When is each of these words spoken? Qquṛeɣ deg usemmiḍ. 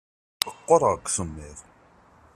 Qquṛeɣ 0.57 0.93
deg 0.95 1.07
usemmiḍ. 1.07 1.57